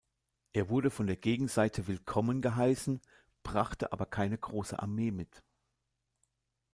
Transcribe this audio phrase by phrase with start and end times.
[0.53, 3.01] Er wurde von der Gegenseite willkommen geheißen,
[3.43, 5.43] brachte aber keine große Armee mit.